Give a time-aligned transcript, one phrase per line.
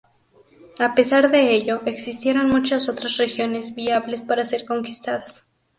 [0.79, 5.43] A pesar de ello, existieron muchas otras regiones viables para ser conquistadas.